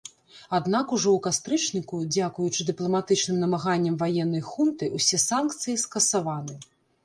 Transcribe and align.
Аднак 0.57 0.93
ужо 0.95 1.09
у 1.17 1.19
кастрычніку, 1.27 1.99
дзякуючы 2.15 2.67
дыпламатычным 2.71 3.37
намаганням 3.45 4.01
ваеннай 4.03 4.43
хунты, 4.51 4.85
усе 5.01 5.23
санкцыі 5.29 5.81
скасаваны. 5.87 6.61